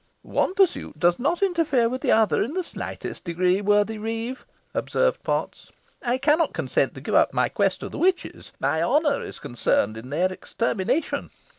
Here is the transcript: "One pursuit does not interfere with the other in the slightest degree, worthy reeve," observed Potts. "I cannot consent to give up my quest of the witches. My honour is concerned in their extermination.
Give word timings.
"One 0.23 0.55
pursuit 0.55 0.99
does 0.99 1.19
not 1.19 1.43
interfere 1.43 1.87
with 1.87 2.01
the 2.01 2.11
other 2.11 2.41
in 2.41 2.55
the 2.55 2.63
slightest 2.63 3.23
degree, 3.23 3.61
worthy 3.61 3.99
reeve," 3.99 4.47
observed 4.73 5.21
Potts. 5.21 5.71
"I 6.01 6.17
cannot 6.17 6.53
consent 6.53 6.95
to 6.95 7.01
give 7.01 7.13
up 7.13 7.33
my 7.35 7.49
quest 7.49 7.83
of 7.83 7.91
the 7.91 7.99
witches. 7.99 8.51
My 8.59 8.81
honour 8.81 9.21
is 9.21 9.37
concerned 9.37 9.97
in 9.97 10.09
their 10.09 10.33
extermination. 10.33 11.29